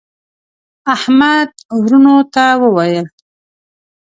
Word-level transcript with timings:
احمد 0.95 1.49
وروڼو 1.81 2.17
ته 2.33 2.45
وویل: 2.63 3.07